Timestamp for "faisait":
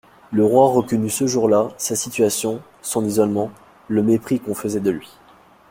4.55-4.79